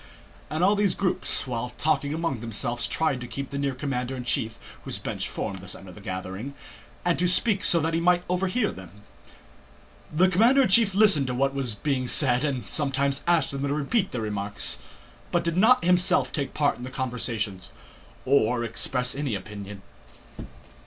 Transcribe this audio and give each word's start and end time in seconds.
And 0.49 0.63
all 0.63 0.75
these 0.75 0.95
groups, 0.95 1.45
while 1.45 1.69
talking 1.77 2.11
among 2.11 2.39
themselves, 2.39 2.87
tried 2.87 3.21
to 3.21 3.27
keep 3.27 3.53
near 3.53 3.73
the 3.73 3.77
commander 3.77 4.15
in 4.15 4.23
chief 4.23 4.57
(whose 4.83 4.97
bench 4.97 5.29
formed 5.29 5.59
the 5.59 5.67
center 5.67 5.89
of 5.89 5.93
the 5.93 6.01
gathering) 6.01 6.55
and 7.05 7.19
to 7.19 7.27
speak 7.27 7.63
so 7.63 7.79
that 7.81 7.93
he 7.93 8.01
might 8.01 8.23
overhear 8.27 8.71
them. 8.71 9.03
The 10.11 10.27
commander 10.27 10.63
in 10.63 10.69
chief 10.69 10.95
listened 10.95 11.27
to 11.27 11.35
what 11.35 11.53
was 11.53 11.75
being 11.75 12.07
said 12.07 12.43
and 12.43 12.67
sometimes 12.67 13.21
asked 13.27 13.51
them 13.51 13.61
to 13.61 13.71
repeat 13.75 14.11
their 14.11 14.21
remarks, 14.21 14.79
but 15.31 15.43
did 15.43 15.55
not 15.55 15.85
himself 15.85 16.31
take 16.33 16.55
part 16.55 16.77
in 16.77 16.83
the 16.83 16.89
conversations 16.89 17.71
or 18.25 18.63
express 18.63 19.13
any 19.13 19.35
opinion. 19.35 19.83